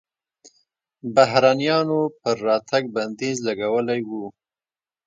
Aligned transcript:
بهرنیانو 1.13 2.01
پر 2.19 2.35
راتګ 2.47 2.83
بندیز 2.95 3.37
لګولی 3.47 4.01
و. 4.07 4.09